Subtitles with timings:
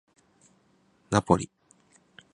[1.11, 1.51] ナポリ